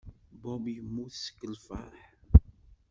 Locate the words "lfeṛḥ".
1.53-1.99